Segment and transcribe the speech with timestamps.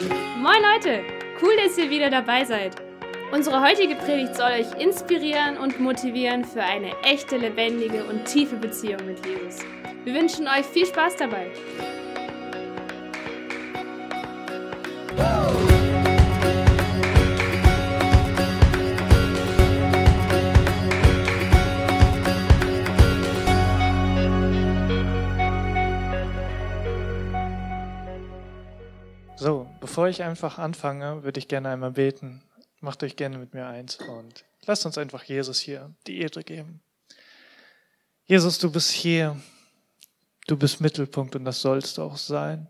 [0.00, 1.02] Moin Leute,
[1.42, 2.76] cool, dass ihr wieder dabei seid.
[3.32, 9.04] Unsere heutige Predigt soll euch inspirieren und motivieren für eine echte, lebendige und tiefe Beziehung
[9.06, 9.60] mit Jesus.
[10.04, 11.50] Wir wünschen euch viel Spaß dabei.
[30.08, 32.40] Bevor ich einfach anfange, würde ich gerne einmal beten.
[32.80, 36.80] Macht euch gerne mit mir eins und lasst uns einfach Jesus hier die Ehre geben.
[38.24, 39.38] Jesus, du bist hier.
[40.46, 42.68] Du bist Mittelpunkt und das sollst auch sein.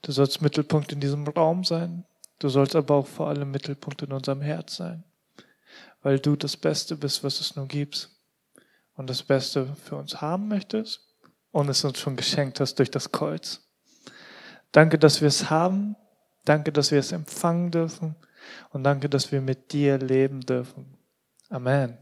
[0.00, 2.06] Du sollst Mittelpunkt in diesem Raum sein.
[2.38, 5.04] Du sollst aber auch vor allem Mittelpunkt in unserem Herz sein.
[6.00, 8.08] Weil du das Beste bist, was es nur gibt.
[8.94, 11.06] Und das Beste für uns haben möchtest
[11.50, 13.60] und es uns schon geschenkt hast durch das Kreuz.
[14.72, 15.96] Danke, dass wir es haben.
[16.46, 18.16] Danke, dass wir es empfangen dürfen.
[18.70, 20.96] Und danke, dass wir mit dir leben dürfen.
[21.50, 21.98] Amen.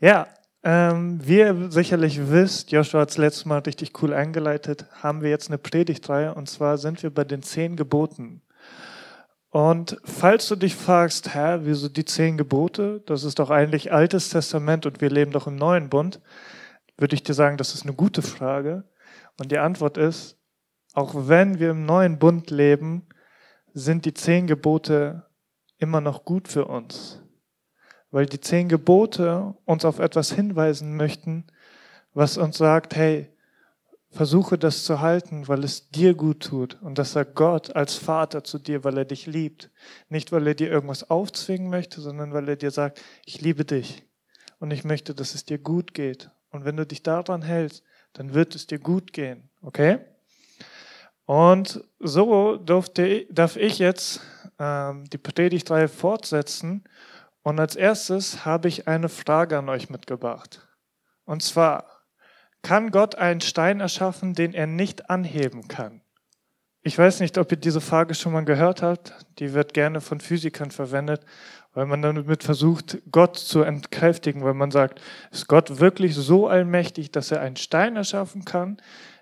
[0.00, 0.28] Ja,
[0.62, 5.30] ähm, wie ihr sicherlich wisst, Joshua hat es letztes Mal richtig cool eingeleitet, haben wir
[5.30, 8.42] jetzt eine Predigtreihe und zwar sind wir bei den zehn Geboten.
[9.48, 13.02] Und falls du dich fragst, Herr, wieso die zehn Gebote?
[13.06, 16.20] Das ist doch eigentlich Altes Testament und wir leben doch im Neuen Bund.
[16.98, 18.84] Würde ich dir sagen, das ist eine gute Frage.
[19.38, 20.36] Und die Antwort ist,
[20.92, 23.06] auch wenn wir im neuen Bund leben,
[23.74, 25.26] sind die zehn Gebote
[25.78, 27.20] immer noch gut für uns.
[28.10, 31.46] Weil die zehn Gebote uns auf etwas hinweisen möchten,
[32.12, 33.28] was uns sagt, hey,
[34.10, 36.80] versuche das zu halten, weil es dir gut tut.
[36.82, 39.70] Und das sagt Gott als Vater zu dir, weil er dich liebt.
[40.08, 44.04] Nicht, weil er dir irgendwas aufzwingen möchte, sondern weil er dir sagt, ich liebe dich.
[44.58, 46.30] Und ich möchte, dass es dir gut geht.
[46.50, 49.48] Und wenn du dich daran hältst, dann wird es dir gut gehen.
[49.62, 50.00] Okay?
[51.30, 54.20] Und so durfte, darf ich jetzt
[54.58, 56.82] ähm, die Predigtreihe fortsetzen.
[57.44, 60.66] Und als erstes habe ich eine Frage an euch mitgebracht.
[61.24, 61.86] Und zwar,
[62.62, 66.00] kann Gott einen Stein erschaffen, den er nicht anheben kann?
[66.82, 69.14] Ich weiß nicht, ob ihr diese Frage schon mal gehört habt.
[69.38, 71.24] Die wird gerne von Physikern verwendet,
[71.74, 77.12] weil man damit versucht, Gott zu entkräftigen, weil man sagt, ist Gott wirklich so allmächtig,
[77.12, 78.78] dass er einen Stein erschaffen kann,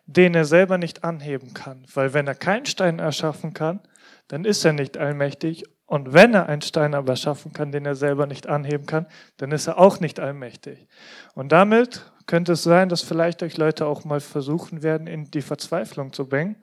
[0.09, 1.85] den er selber nicht anheben kann.
[1.93, 3.81] Weil wenn er keinen Stein erschaffen kann,
[4.29, 5.65] dann ist er nicht allmächtig.
[5.85, 9.53] Und wenn er einen Stein aber schaffen kann, den er selber nicht anheben kann, dann
[9.53, 10.89] ist er auch nicht allmächtig.
[11.35, 15.43] Und damit könnte es sein, dass vielleicht euch Leute auch mal versuchen werden, in die
[15.43, 16.57] Verzweiflung zu bringen.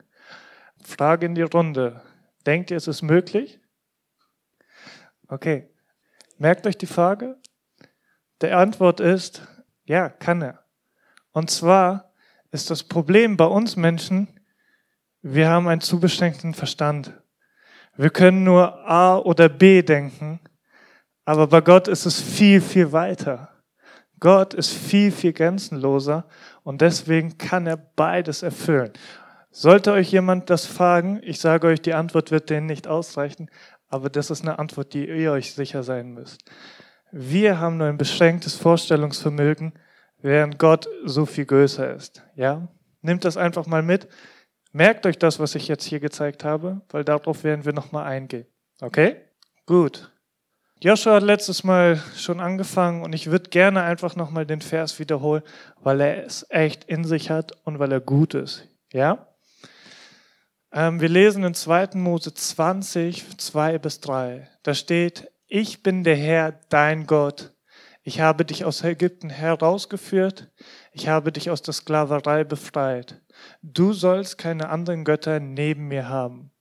[0.84, 2.02] Frage in die Runde.
[2.46, 3.60] Denkt ihr, es ist möglich?
[5.28, 5.68] Okay.
[6.36, 7.36] Merkt euch die Frage?
[8.40, 9.46] Der Antwort ist,
[9.84, 10.64] ja, kann er.
[11.30, 12.12] Und zwar,
[12.50, 14.28] ist das Problem bei uns Menschen,
[15.22, 17.12] wir haben einen zu beschränkten Verstand.
[17.96, 20.40] Wir können nur A oder B denken,
[21.24, 23.50] aber bei Gott ist es viel, viel weiter.
[24.20, 26.28] Gott ist viel, viel grenzenloser
[26.62, 28.92] und deswegen kann er beides erfüllen.
[29.50, 33.50] Sollte euch jemand das fragen, ich sage euch, die Antwort wird denen nicht ausreichen,
[33.88, 36.44] aber das ist eine Antwort, die ihr euch sicher sein müsst.
[37.10, 39.72] Wir haben nur ein beschränktes Vorstellungsvermögen,
[40.26, 42.22] während Gott so viel größer ist.
[42.34, 42.68] Ja?
[43.00, 44.08] Nehmt das einfach mal mit.
[44.72, 48.46] Merkt euch das, was ich jetzt hier gezeigt habe, weil darauf werden wir nochmal eingehen.
[48.80, 49.16] Okay?
[49.64, 50.12] Gut.
[50.82, 55.42] Joshua hat letztes Mal schon angefangen und ich würde gerne einfach nochmal den Vers wiederholen,
[55.80, 58.68] weil er es echt in sich hat und weil er gut ist.
[58.92, 59.28] Ja?
[60.72, 61.90] Ähm, wir lesen in 2.
[61.94, 64.50] Mose 20, 2 bis 3.
[64.62, 67.55] Da steht, ich bin der Herr, dein Gott,
[68.06, 70.48] ich habe dich aus Ägypten herausgeführt.
[70.92, 73.20] Ich habe dich aus der Sklaverei befreit.
[73.62, 76.52] Du sollst keine anderen Götter neben mir haben.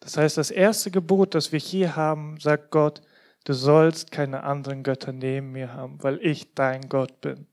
[0.00, 3.02] Das heißt, das erste Gebot, das wir hier haben, sagt Gott,
[3.44, 7.46] du sollst keine anderen Götter neben mir haben, weil ich dein Gott bin.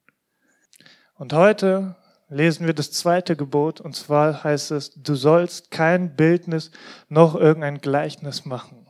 [1.13, 6.71] Und heute lesen wir das zweite Gebot, und zwar heißt es, du sollst kein Bildnis
[7.07, 8.87] noch irgendein Gleichnis machen.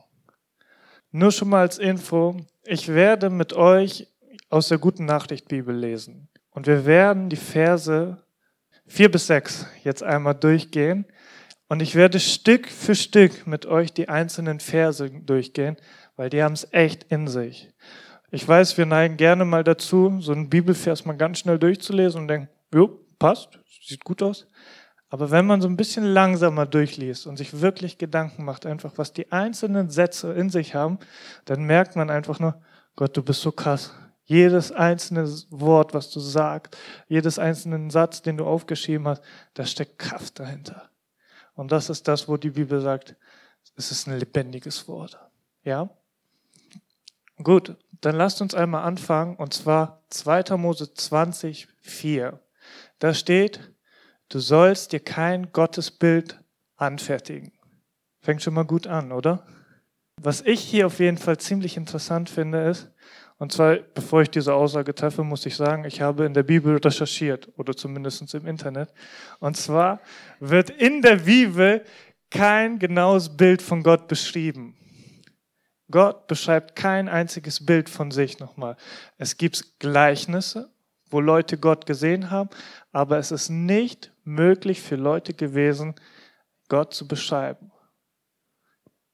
[1.10, 4.08] Nur schon mal als Info, ich werde mit euch
[4.52, 6.28] aus der Guten Nachricht Bibel lesen.
[6.50, 8.22] Und wir werden die Verse
[8.86, 11.06] vier bis sechs jetzt einmal durchgehen.
[11.68, 15.78] Und ich werde Stück für Stück mit euch die einzelnen Verse durchgehen,
[16.16, 17.70] weil die haben es echt in sich.
[18.30, 22.28] Ich weiß, wir neigen gerne mal dazu, so einen Bibelvers mal ganz schnell durchzulesen und
[22.28, 24.46] denken, jo, passt, sieht gut aus.
[25.08, 29.14] Aber wenn man so ein bisschen langsamer durchliest und sich wirklich Gedanken macht, einfach was
[29.14, 30.98] die einzelnen Sätze in sich haben,
[31.46, 32.60] dann merkt man einfach nur,
[32.96, 33.94] Gott, du bist so krass.
[34.32, 36.74] Jedes einzelne Wort, was du sagst,
[37.06, 40.88] jedes einzelnen Satz, den du aufgeschrieben hast, da steckt Kraft dahinter.
[41.52, 43.14] Und das ist das, wo die Bibel sagt,
[43.76, 45.18] es ist ein lebendiges Wort.
[45.64, 45.90] Ja?
[47.42, 50.56] Gut, dann lasst uns einmal anfangen, und zwar 2.
[50.56, 52.40] Mose 20, 4.
[53.00, 53.60] Da steht,
[54.30, 56.42] du sollst dir kein Gottesbild
[56.76, 57.52] anfertigen.
[58.22, 59.46] Fängt schon mal gut an, oder?
[60.16, 62.88] Was ich hier auf jeden Fall ziemlich interessant finde, ist,
[63.38, 66.76] und zwar, bevor ich diese Aussage treffe, muss ich sagen, ich habe in der Bibel
[66.76, 68.92] recherchiert, oder zumindest im Internet.
[69.40, 70.00] Und zwar
[70.38, 71.84] wird in der Bibel
[72.30, 74.76] kein genaues Bild von Gott beschrieben.
[75.90, 78.76] Gott beschreibt kein einziges Bild von sich nochmal.
[79.18, 80.70] Es gibt Gleichnisse,
[81.10, 82.48] wo Leute Gott gesehen haben,
[82.92, 85.94] aber es ist nicht möglich für Leute gewesen,
[86.68, 87.70] Gott zu beschreiben.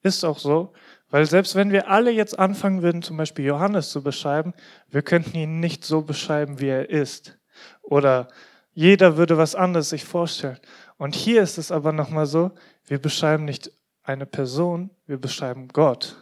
[0.02, 0.72] Ist auch so,
[1.10, 4.52] weil selbst wenn wir alle jetzt anfangen würden, zum Beispiel Johannes zu beschreiben,
[4.88, 7.38] wir könnten ihn nicht so beschreiben, wie er ist.
[7.82, 8.28] Oder
[8.72, 10.58] jeder würde was anderes sich vorstellen.
[10.98, 12.52] Und hier ist es aber nochmal so,
[12.84, 13.72] wir beschreiben nicht
[14.02, 16.16] eine Person, wir beschreiben Gott.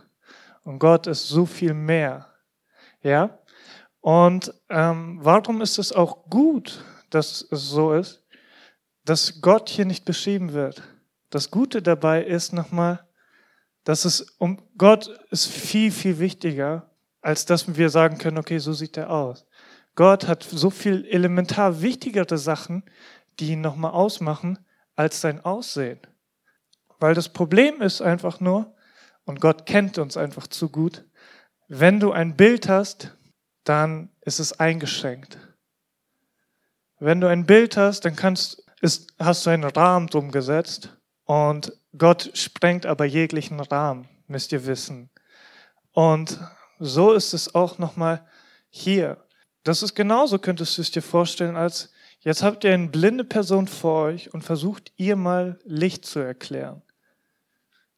[0.62, 2.26] Und Gott ist so viel mehr.
[3.02, 3.38] Ja?
[4.00, 8.22] Und ähm, warum ist es auch gut, dass es so ist,
[9.04, 10.82] dass Gott hier nicht beschrieben wird?
[11.30, 13.06] Das Gute dabei ist nochmal,
[13.86, 16.90] dass es um Gott ist viel, viel wichtiger,
[17.20, 19.46] als dass wir sagen können, okay, so sieht er aus.
[19.94, 22.82] Gott hat so viel elementar wichtigere Sachen,
[23.38, 24.58] die ihn nochmal ausmachen,
[24.96, 26.00] als sein Aussehen.
[26.98, 28.74] Weil das Problem ist einfach nur,
[29.24, 31.04] und Gott kennt uns einfach zu gut,
[31.68, 33.16] wenn du ein Bild hast,
[33.62, 35.38] dann ist es eingeschränkt.
[36.98, 41.72] Wenn du ein Bild hast, dann kannst, ist, hast du einen Rahmen drum gesetzt und
[41.98, 45.10] Gott sprengt aber jeglichen Rahmen, müsst ihr wissen.
[45.92, 46.40] Und
[46.78, 48.26] so ist es auch nochmal
[48.70, 49.24] hier.
[49.64, 53.66] Das ist genauso, könntest du es dir vorstellen, als jetzt habt ihr eine blinde Person
[53.66, 56.82] vor euch und versucht ihr mal Licht zu erklären.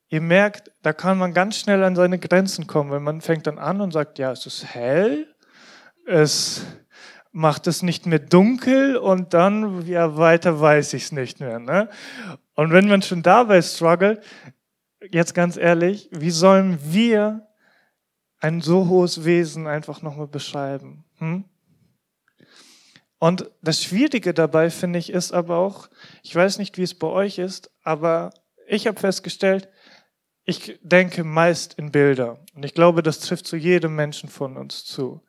[0.09, 3.59] Ihr merkt, da kann man ganz schnell an seine Grenzen kommen, wenn man fängt dann
[3.59, 5.35] an und sagt, ja, es ist hell,
[6.07, 6.63] es
[7.33, 11.59] macht es nicht mehr dunkel und dann, ja, weiter weiß ich es nicht mehr.
[11.59, 11.89] Ne?
[12.55, 14.23] Und wenn man schon dabei struggelt,
[15.11, 17.47] jetzt ganz ehrlich, wie sollen wir
[18.41, 21.05] ein so hohes Wesen einfach nochmal beschreiben?
[21.19, 21.45] Hm?
[23.19, 25.89] Und das Schwierige dabei, finde ich, ist aber auch,
[26.23, 28.31] ich weiß nicht, wie es bei euch ist, aber
[28.69, 29.69] ich habe festgestellt,
[30.45, 32.39] ich denke meist in Bilder.
[32.55, 35.21] Und ich glaube, das trifft zu jedem Menschen von uns zu.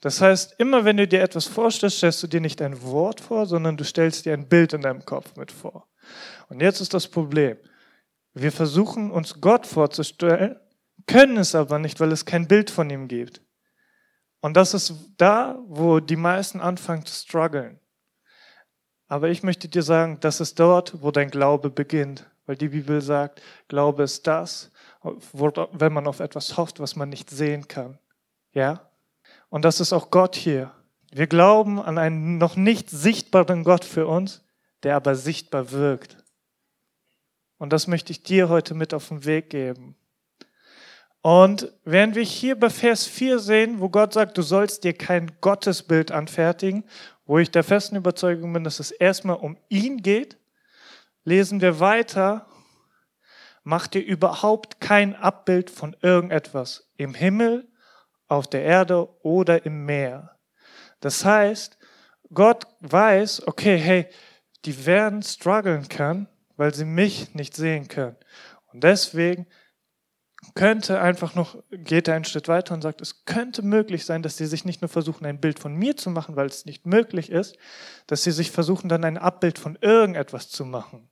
[0.00, 3.46] Das heißt, immer wenn du dir etwas vorstellst, stellst du dir nicht ein Wort vor,
[3.46, 5.86] sondern du stellst dir ein Bild in deinem Kopf mit vor.
[6.48, 7.56] Und jetzt ist das Problem.
[8.34, 10.56] Wir versuchen uns Gott vorzustellen,
[11.06, 13.40] können es aber nicht, weil es kein Bild von ihm gibt.
[14.40, 17.78] Und das ist da, wo die meisten anfangen zu strugglen.
[19.06, 22.28] Aber ich möchte dir sagen, das ist dort, wo dein Glaube beginnt.
[22.46, 24.72] Weil die Bibel sagt, Glaube ist das,
[25.02, 27.98] wenn man auf etwas hofft, was man nicht sehen kann.
[28.52, 28.90] Ja?
[29.52, 30.70] Und das ist auch Gott hier.
[31.10, 34.40] Wir glauben an einen noch nicht sichtbaren Gott für uns,
[34.82, 36.16] der aber sichtbar wirkt.
[37.58, 39.94] Und das möchte ich dir heute mit auf den Weg geben.
[41.20, 45.30] Und während wir hier bei Vers 4 sehen, wo Gott sagt, du sollst dir kein
[45.42, 46.84] Gottesbild anfertigen,
[47.26, 50.38] wo ich der festen Überzeugung bin, dass es erstmal um ihn geht,
[51.24, 52.46] lesen wir weiter,
[53.64, 57.68] mach dir überhaupt kein Abbild von irgendetwas im Himmel,
[58.32, 60.36] auf der Erde oder im Meer.
[61.00, 61.78] Das heißt,
[62.32, 64.08] Gott weiß, okay, hey,
[64.64, 68.16] die werden strugglen können, weil sie mich nicht sehen können.
[68.72, 69.46] Und deswegen
[70.54, 74.36] könnte einfach noch, geht er einen Schritt weiter und sagt, es könnte möglich sein, dass
[74.36, 77.30] sie sich nicht nur versuchen, ein Bild von mir zu machen, weil es nicht möglich
[77.30, 77.56] ist,
[78.06, 81.10] dass sie sich versuchen, dann ein Abbild von irgendetwas zu machen.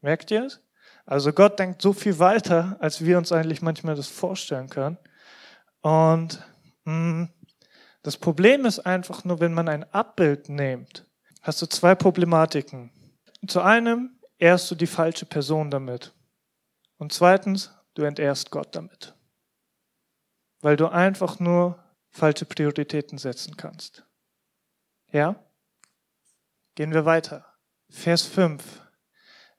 [0.00, 0.60] Merkt ihr es?
[1.04, 4.98] Also Gott denkt so viel weiter, als wir uns eigentlich manchmal das vorstellen können.
[5.80, 6.42] Und
[6.84, 7.28] mh, mm,
[8.02, 11.06] das Problem ist einfach nur, wenn man ein Abbild nimmt,
[11.42, 12.90] hast du zwei Problematiken.
[13.46, 16.14] Zu einem ehrst du die falsche Person damit.
[16.96, 19.14] Und zweitens, du entehrst Gott damit.
[20.60, 24.04] Weil du einfach nur falsche Prioritäten setzen kannst.
[25.12, 25.36] Ja?
[26.74, 27.44] Gehen wir weiter.
[27.90, 28.82] Vers 5.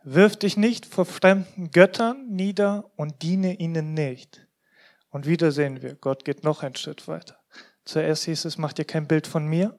[0.03, 4.48] Wirf dich nicht vor fremden Göttern nieder und diene ihnen nicht.
[5.09, 7.37] Und wieder sehen wir, Gott geht noch einen Schritt weiter.
[7.85, 9.77] Zuerst hieß es, mach dir kein Bild von mir.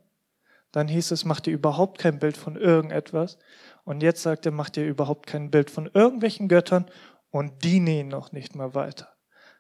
[0.73, 3.39] Dann hieß es, mach dir überhaupt kein Bild von irgendetwas.
[3.85, 6.87] Und jetzt sagt er, mach dir überhaupt kein Bild von irgendwelchen Göttern
[7.31, 9.09] und diene ihnen noch nicht mal weiter.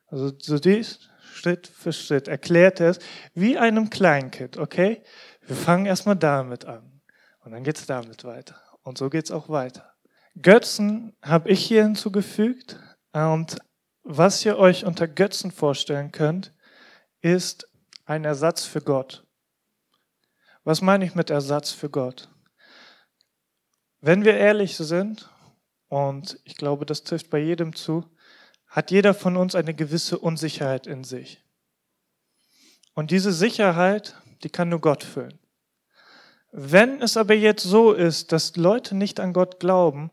[0.07, 2.99] Also so dies Schritt für Schritt erklärt er es
[3.35, 5.03] wie einem Kleinkind, okay?
[5.47, 7.01] Wir fangen erstmal damit an.
[7.45, 8.57] Und dann geht's damit weiter.
[8.83, 9.95] Und so geht's auch weiter.
[10.41, 12.79] Götzen habe ich hier hinzugefügt,
[13.13, 13.57] Und
[14.17, 16.53] was ihr euch unter Götzen vorstellen könnt,
[17.21, 17.69] ist
[18.07, 19.25] ein Ersatz für Gott.
[20.65, 22.29] Was meine ich mit Ersatz für Gott?
[24.01, 25.31] Wenn wir ehrlich sind,
[25.89, 28.05] und ich glaube, das trifft bei jedem zu,
[28.67, 31.45] hat jeder von uns eine gewisse Unsicherheit in sich.
[32.95, 35.39] Und diese Sicherheit, die kann nur Gott füllen.
[36.51, 40.11] Wenn es aber jetzt so ist, dass Leute nicht an Gott glauben,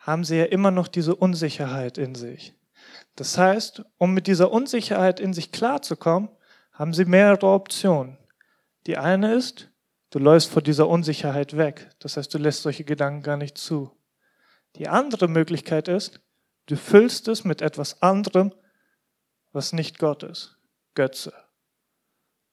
[0.00, 2.55] haben sie ja immer noch diese Unsicherheit in sich.
[3.16, 6.28] Das heißt, um mit dieser Unsicherheit in sich klarzukommen,
[6.72, 8.18] haben sie mehrere Optionen.
[8.86, 9.70] Die eine ist,
[10.10, 11.90] du läufst vor dieser Unsicherheit weg.
[11.98, 13.90] Das heißt, du lässt solche Gedanken gar nicht zu.
[14.76, 16.20] Die andere Möglichkeit ist,
[16.66, 18.52] du füllst es mit etwas anderem,
[19.52, 20.58] was nicht Gott ist.
[20.94, 21.32] Götze.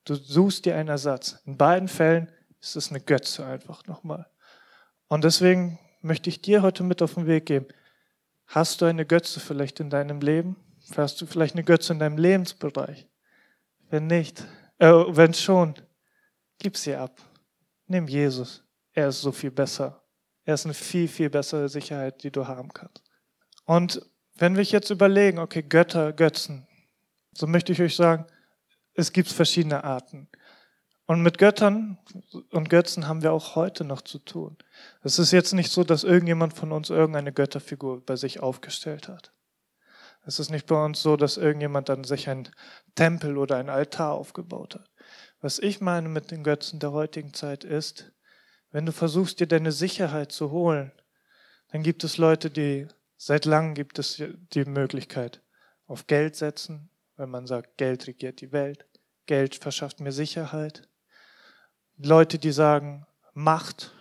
[0.05, 1.41] Du suchst dir einen Ersatz.
[1.45, 4.29] In beiden Fällen ist es eine Götze einfach nochmal.
[5.09, 7.67] Und deswegen möchte ich dir heute mit auf den Weg geben.
[8.53, 10.55] Hast du eine Götze vielleicht in deinem Leben?
[10.95, 13.07] Hast du vielleicht eine Götze in deinem Lebensbereich?
[13.89, 14.45] Wenn nicht,
[14.77, 15.73] äh, wenn schon,
[16.59, 17.19] gib sie ab.
[17.87, 18.63] Nimm Jesus.
[18.91, 20.03] Er ist so viel besser.
[20.45, 23.01] Er ist eine viel, viel bessere Sicherheit, die du haben kannst.
[23.65, 24.05] Und
[24.35, 26.67] wenn wir jetzt überlegen, okay, Götter, Götzen,
[27.31, 28.27] so möchte ich euch sagen,
[28.93, 30.29] es gibt verschiedene Arten.
[31.05, 31.97] Und mit Göttern
[32.51, 34.57] und Götzen haben wir auch heute noch zu tun.
[35.01, 39.33] Es ist jetzt nicht so, dass irgendjemand von uns irgendeine Götterfigur bei sich aufgestellt hat.
[40.25, 42.47] Es ist nicht bei uns so, dass irgendjemand dann sich ein
[42.95, 44.89] Tempel oder ein Altar aufgebaut hat.
[45.41, 48.13] Was ich meine mit den Götzen der heutigen Zeit ist,
[48.71, 50.93] wenn du versuchst, dir deine Sicherheit zu holen,
[51.71, 55.41] dann gibt es Leute, die seit langem gibt es die Möglichkeit
[55.85, 58.85] auf Geld setzen, wenn man sagt, Geld regiert die Welt,
[59.25, 60.87] Geld verschafft mir Sicherheit.
[62.05, 63.93] Leute, die sagen, Macht,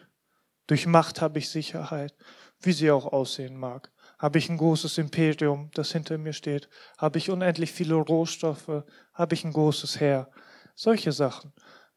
[0.67, 2.15] durch Macht habe ich Sicherheit,
[2.61, 3.93] wie sie auch aussehen mag.
[4.19, 6.69] Habe ich ein großes Imperium, das hinter mir steht?
[6.99, 8.85] Habe ich unendlich viele Rohstoffe?
[9.15, 10.31] Habe ich ein großes Heer?
[10.75, 11.53] Solche Sachen.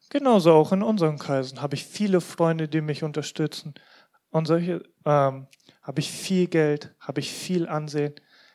[0.09, 3.73] Genauso auch in unseren Kreisen habe ich viele Freunde, die mich unterstützen.
[4.29, 5.47] Und solche ähm,
[5.81, 8.13] habe ich viel Geld, habe ich viel Ansehen.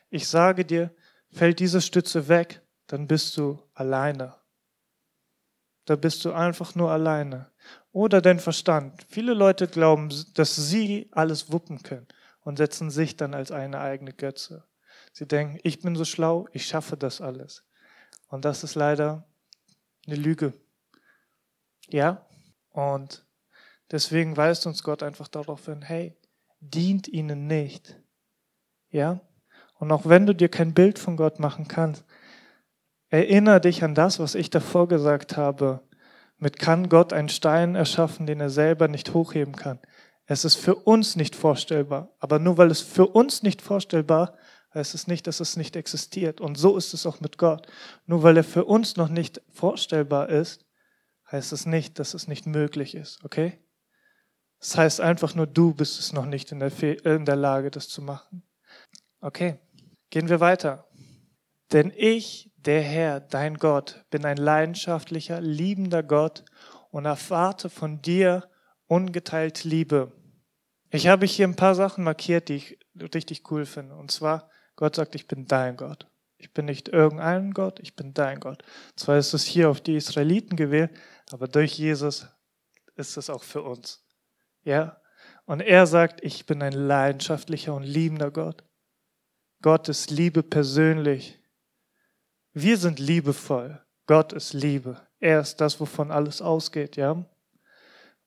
[0.09, 0.95] Ich sage dir,
[1.33, 4.40] fällt diese Stütze weg, dann bist du alleine.
[5.85, 7.51] Da bist du einfach nur alleine.
[7.93, 9.05] Oder dein Verstand.
[9.09, 12.07] Viele Leute glauben, dass sie alles wuppen können
[12.43, 14.65] und setzen sich dann als eine eigene Götze.
[15.13, 17.65] Sie denken, ich bin so schlau, ich schaffe das alles.
[18.29, 19.27] Und das ist leider
[20.07, 20.53] eine Lüge.
[21.89, 22.27] Ja?
[22.71, 23.27] Und
[23.91, 26.17] deswegen weist uns Gott einfach darauf hin, hey,
[26.61, 27.97] dient ihnen nicht.
[28.91, 29.21] Ja?
[29.75, 32.05] Und auch wenn du dir kein Bild von Gott machen kannst,
[33.11, 35.81] erinnere dich an das, was ich davor gesagt habe.
[36.39, 39.79] Mit kann Gott einen Stein erschaffen, den er selber nicht hochheben kann.
[40.25, 42.15] Es ist für uns nicht vorstellbar.
[42.19, 44.37] Aber nur weil es für uns nicht vorstellbar
[44.73, 46.41] heißt es nicht, dass es nicht existiert.
[46.41, 47.67] Und so ist es auch mit Gott.
[48.07, 50.65] Nur weil er für uns noch nicht vorstellbar ist,
[51.31, 53.25] heißt es nicht, dass es nicht möglich ist.
[53.25, 53.59] Okay?
[54.61, 56.71] Das heißt einfach nur, du bist es noch nicht in der,
[57.05, 58.43] in der Lage, das zu machen.
[59.21, 59.59] Okay,
[60.11, 60.87] gehen wir weiter.
[61.73, 66.45] Denn ich, der Herr, dein Gott, bin ein leidenschaftlicher, liebender Gott
[66.91, 68.49] und erwarte von dir
[68.87, 70.13] ungeteilt Liebe.
[70.91, 72.79] Ich habe hier ein paar Sachen markiert, die ich
[73.15, 73.95] richtig cool finde.
[73.95, 76.09] Und zwar, Gott sagt, ich bin dein Gott.
[76.37, 78.65] Ich bin nicht irgendein Gott, ich bin dein Gott.
[78.97, 80.91] Zwar ist es hier auf die Israeliten gewählt,
[81.31, 82.27] aber durch Jesus
[82.97, 84.03] ist es auch für uns.
[84.63, 85.01] Ja?
[85.45, 88.65] Und er sagt, ich bin ein leidenschaftlicher und liebender Gott.
[89.63, 91.40] Gott ist Liebe persönlich.
[92.53, 93.81] Wir sind liebevoll.
[94.07, 95.01] Gott ist Liebe.
[95.21, 97.25] Er ist das, wovon alles ausgeht, ja?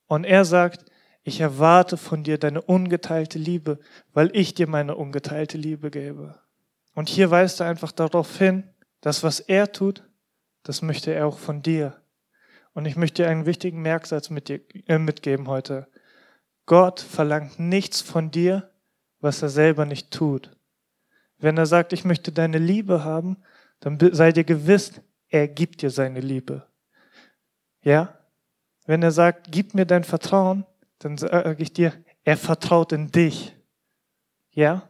[0.08, 0.86] Und er sagt,
[1.24, 3.80] ich erwarte von dir deine ungeteilte Liebe,
[4.13, 6.39] weil ich dir meine ungeteilte Liebe gebe.
[6.94, 8.70] Und hier weist er einfach darauf hin,
[9.01, 10.03] dass was er tut,
[10.63, 12.01] das möchte er auch von dir.
[12.74, 15.88] Und ich möchte dir einen wichtigen Merksatz mit dir, äh, mitgeben heute.
[16.65, 18.72] Gott verlangt nichts von dir,
[19.20, 20.56] was er selber nicht tut.
[21.38, 23.38] Wenn er sagt, ich möchte deine Liebe haben,
[23.84, 24.94] dann sei dir gewiss,
[25.28, 26.66] er gibt dir seine Liebe.
[27.82, 28.18] Ja?
[28.86, 30.66] Wenn er sagt, gib mir dein Vertrauen,
[31.00, 33.54] dann sage ich dir, er vertraut in dich.
[34.52, 34.88] Ja?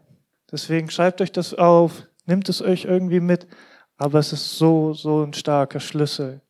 [0.52, 3.48] Deswegen schreibt euch das auf, nimmt es euch irgendwie mit,
[3.98, 6.42] aber es ist so, so ein starker Schlüssel.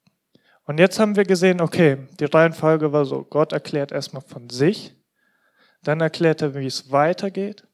[0.66, 4.96] Und jetzt haben wir gesehen, okay, die Reihenfolge war so, Gott erklärt erstmal von sich,
[5.82, 7.66] dann erklärt er, wie es weitergeht,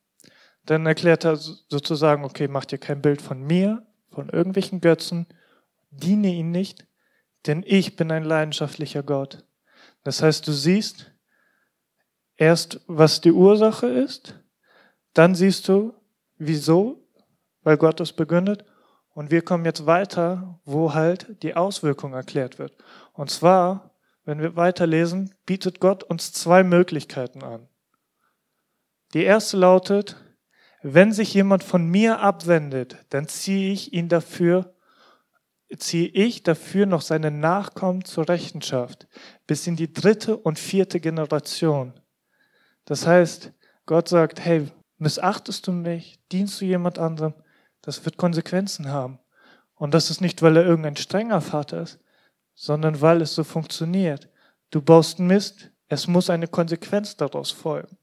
[0.65, 5.27] dann erklärt er sozusagen, okay, mach dir kein Bild von mir, von irgendwelchen Götzen,
[5.91, 6.87] diene ihn nicht,
[7.47, 9.45] denn ich bin ein leidenschaftlicher Gott.
[10.03, 11.11] Das heißt, du siehst
[12.37, 14.39] erst, was die Ursache ist,
[15.13, 15.93] dann siehst du,
[16.37, 16.99] wieso
[17.63, 18.65] weil Gott es begründet.
[19.13, 22.73] Und wir kommen jetzt weiter, wo halt die Auswirkung erklärt wird.
[23.13, 23.91] Und zwar,
[24.23, 27.67] wenn wir weiterlesen, bietet Gott uns zwei Möglichkeiten an.
[29.13, 30.15] Die erste lautet,
[30.81, 34.73] wenn sich jemand von mir abwendet, dann ziehe ich ihn dafür,
[35.77, 39.07] ziehe ich dafür noch seine Nachkommen zur Rechenschaft,
[39.45, 41.99] bis in die dritte und vierte Generation.
[42.85, 43.53] Das heißt,
[43.85, 44.67] Gott sagt, hey,
[44.97, 47.33] missachtest du mich, dienst du jemand anderem,
[47.81, 49.19] das wird Konsequenzen haben.
[49.75, 51.99] Und das ist nicht, weil er irgendein strenger Vater ist,
[52.53, 54.29] sondern weil es so funktioniert.
[54.71, 57.97] Du baust Mist, es muss eine Konsequenz daraus folgen.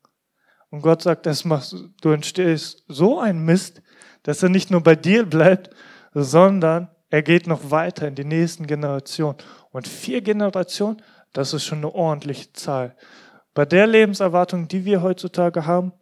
[0.76, 3.80] Und Gott sagt, das machst, du entstehst so ein Mist,
[4.24, 5.70] dass er nicht nur bei dir bleibt,
[6.12, 9.38] sondern er geht noch weiter in die nächsten Generationen.
[9.70, 11.00] Und vier Generationen,
[11.32, 12.94] das ist schon eine ordentliche Zahl.
[13.54, 15.94] Bei der Lebenserwartung, die wir heutzutage haben,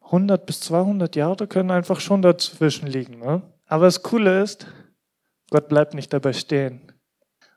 [0.00, 3.18] 100 bis 200 Jahre können einfach schon dazwischen liegen.
[3.18, 3.42] Ne?
[3.66, 4.66] Aber das Coole ist,
[5.50, 6.80] Gott bleibt nicht dabei stehen,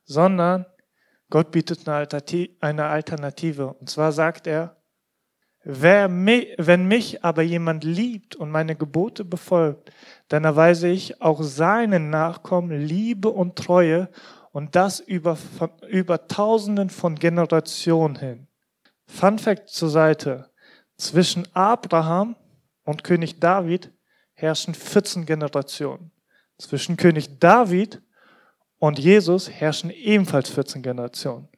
[0.04, 0.66] sondern
[1.30, 3.68] Gott bietet eine Alternative.
[3.68, 4.78] Und zwar sagt er,
[5.70, 9.92] wenn mich aber jemand liebt und meine Gebote befolgt,
[10.30, 14.08] dann erweise ich auch seinen Nachkommen Liebe und Treue
[14.54, 15.38] und das über,
[15.90, 18.48] über Tausenden von Generationen hin.
[19.08, 20.50] Fun Fact zur Seite.
[20.96, 22.38] Zwischen Abraham
[22.86, 23.92] und König David
[24.36, 26.12] herrschen 14 Generationen.
[26.58, 28.02] Zwischen König David
[28.80, 31.50] und Jesus herrschen ebenfalls 14 Generationen.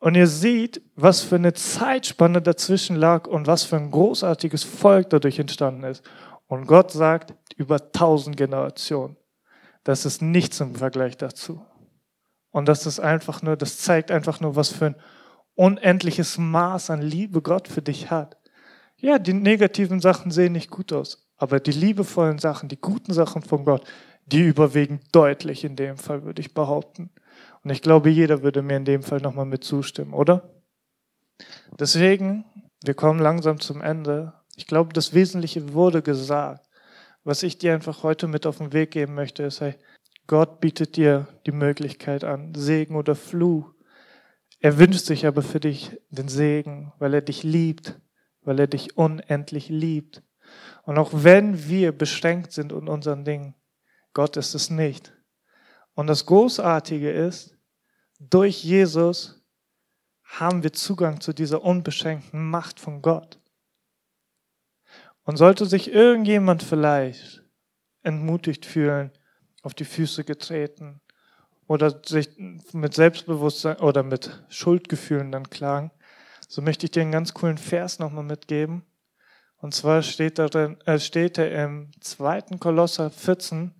[0.00, 5.10] Und ihr seht, was für eine Zeitspanne dazwischen lag und was für ein großartiges Volk
[5.10, 6.02] dadurch entstanden ist.
[6.46, 9.16] Und Gott sagt, über tausend Generationen.
[9.82, 11.60] Das ist nichts im Vergleich dazu.
[12.50, 14.96] Und das ist einfach nur, das zeigt einfach nur, was für ein
[15.54, 18.36] unendliches Maß an Liebe Gott für dich hat.
[18.96, 23.42] Ja, die negativen Sachen sehen nicht gut aus, aber die liebevollen Sachen, die guten Sachen
[23.42, 23.84] von Gott,
[24.26, 27.10] die überwiegen deutlich in dem Fall, würde ich behaupten.
[27.62, 30.54] Und ich glaube, jeder würde mir in dem Fall nochmal mit zustimmen, oder?
[31.78, 32.44] Deswegen,
[32.84, 34.32] wir kommen langsam zum Ende.
[34.56, 36.66] Ich glaube, das Wesentliche wurde gesagt.
[37.24, 39.74] Was ich dir einfach heute mit auf den Weg geben möchte, ist, hey,
[40.26, 43.72] Gott bietet dir die Möglichkeit an, Segen oder Fluch.
[44.60, 48.00] Er wünscht sich aber für dich den Segen, weil er dich liebt,
[48.42, 50.22] weil er dich unendlich liebt.
[50.84, 53.54] Und auch wenn wir beschränkt sind in unseren Dingen,
[54.14, 55.12] Gott ist es nicht.
[55.98, 57.58] Und das Großartige ist,
[58.20, 59.44] durch Jesus
[60.22, 63.40] haben wir Zugang zu dieser unbeschränkten Macht von Gott.
[65.24, 67.42] Und sollte sich irgendjemand vielleicht
[68.04, 69.10] entmutigt fühlen,
[69.62, 71.00] auf die Füße getreten
[71.66, 72.30] oder sich
[72.72, 75.90] mit Selbstbewusstsein oder mit Schuldgefühlen dann klagen,
[76.46, 78.86] so möchte ich dir einen ganz coolen Vers nochmal mitgeben.
[79.56, 82.60] Und zwar steht, darin, äh, steht er im 2.
[82.60, 83.74] Kolosser 14,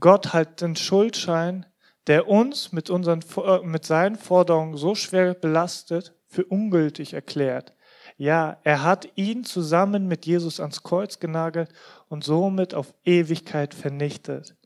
[0.00, 1.66] Gott hat den Schuldschein
[2.08, 7.74] der uns mit, unseren, äh, mit seinen Forderungen so schwer belastet, für ungültig erklärt.
[8.16, 11.70] Ja, er hat ihn zusammen mit Jesus ans Kreuz genagelt
[12.08, 14.56] und somit auf Ewigkeit vernichtet.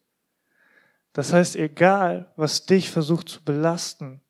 [1.12, 4.23] Das heißt, egal, was dich versucht zu belasten,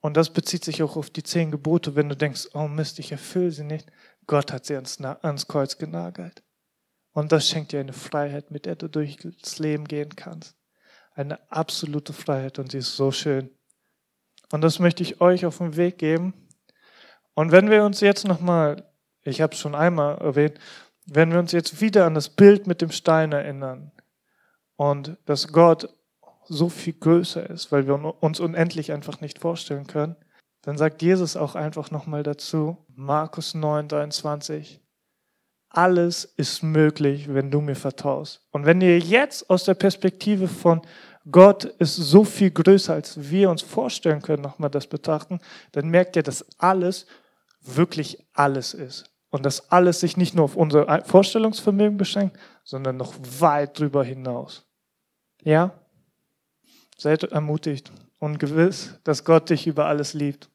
[0.00, 3.12] und das bezieht sich auch auf die zehn Gebote, wenn du denkst, oh Mist, ich
[3.12, 3.86] erfülle sie nicht,
[4.26, 6.42] Gott hat sie ans, ans Kreuz genagelt.
[7.12, 10.56] Und das schenkt dir eine Freiheit, mit der du durchs Leben gehen kannst
[11.14, 13.50] eine absolute Freiheit und sie ist so schön.
[14.50, 16.34] Und das möchte ich euch auf den Weg geben.
[17.34, 18.86] Und wenn wir uns jetzt nochmal,
[19.22, 20.58] ich habe es schon einmal erwähnt,
[21.06, 23.92] wenn wir uns jetzt wieder an das Bild mit dem Stein erinnern
[24.76, 25.88] und dass Gott
[26.44, 30.16] so viel größer ist, weil wir uns unendlich einfach nicht vorstellen können,
[30.62, 34.81] dann sagt Jesus auch einfach nochmal dazu, Markus 9, 23,
[35.72, 38.40] alles ist möglich, wenn du mir vertraust.
[38.50, 40.82] Und wenn ihr jetzt aus der Perspektive von
[41.30, 46.16] Gott ist so viel größer, als wir uns vorstellen können, nochmal das betrachten, dann merkt
[46.16, 47.06] ihr, dass alles
[47.60, 49.04] wirklich alles ist.
[49.30, 54.66] Und dass alles sich nicht nur auf unser Vorstellungsvermögen beschränkt, sondern noch weit drüber hinaus.
[55.42, 55.72] Ja?
[56.98, 60.50] Seid ermutigt und gewiss, dass Gott dich über alles liebt.